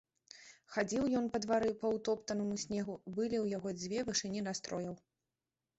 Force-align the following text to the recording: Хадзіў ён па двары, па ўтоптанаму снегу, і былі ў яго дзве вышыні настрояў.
Хадзіў 0.75 1.03
ён 1.19 1.27
па 1.35 1.41
двары, 1.43 1.69
па 1.83 1.91
ўтоптанаму 1.97 2.55
снегу, 2.65 2.93
і 2.99 3.09
былі 3.19 3.37
ў 3.45 3.61
яго 3.61 3.69
дзве 3.79 3.99
вышыні 4.11 4.41
настрояў. 4.49 4.99